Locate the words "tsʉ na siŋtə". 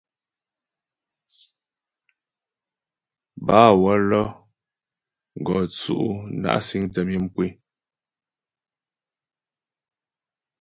5.75-6.99